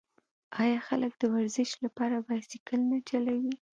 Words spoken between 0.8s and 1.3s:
خلک د